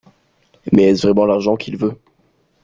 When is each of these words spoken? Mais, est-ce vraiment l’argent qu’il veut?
Mais, 0.71 0.85
est-ce 0.85 1.05
vraiment 1.05 1.27
l’argent 1.27 1.55
qu’il 1.57 1.77
veut? 1.77 1.95